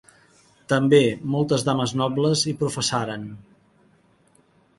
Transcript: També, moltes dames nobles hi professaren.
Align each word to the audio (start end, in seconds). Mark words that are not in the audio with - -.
També, 0.71 1.01
moltes 1.35 1.65
dames 1.67 1.93
nobles 2.03 2.45
hi 2.49 2.55
professaren. 2.63 3.29